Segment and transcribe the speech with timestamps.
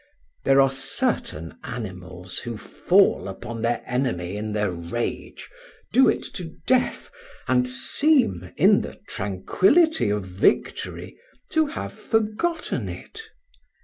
[0.45, 5.47] There are certain animals who fall upon their enemy in their rage,
[5.93, 7.11] do it to death,
[7.47, 11.19] and seem in the tranquillity of victory
[11.51, 13.21] to have forgotten it.